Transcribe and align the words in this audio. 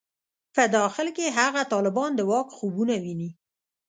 په 0.55 0.63
داخل 0.77 1.07
کې 1.17 1.35
هغه 1.39 1.61
طالبان 1.73 2.11
د 2.15 2.21
واک 2.29 2.47
خوبونه 2.57 2.95
ویني. 3.03 3.29